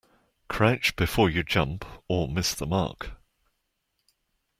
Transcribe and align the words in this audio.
Crouch 0.49 0.95
before 0.95 1.29
you 1.29 1.43
jump 1.43 1.85
or 2.07 2.27
miss 2.27 2.55
the 2.55 2.65
mark. 2.65 3.21